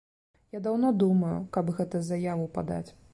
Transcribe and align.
Я 0.55 0.61
даўно 0.67 0.89
думаю, 1.03 1.33
каб 1.59 1.71
гэта 1.81 2.01
заяву 2.11 2.49
падаць. 2.57 2.87